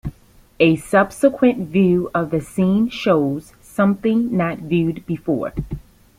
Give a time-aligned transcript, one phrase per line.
[0.59, 5.53] A subsequent view of the scene shows something not viewed before.